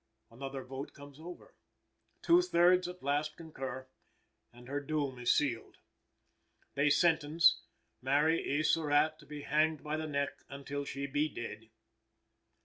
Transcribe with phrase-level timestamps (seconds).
[0.31, 1.53] Another vote comes over.
[2.23, 3.87] Two thirds at last concur,
[4.51, 5.77] and her doom is sealed.
[6.73, 7.61] They sentence
[8.01, 8.63] "Mary E.
[8.63, 11.69] Surratt to be hanged by the neck until she be dead."